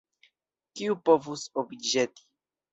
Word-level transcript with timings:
Kiu 0.79 0.97
povus 1.11 1.45
obĵeti? 1.65 2.29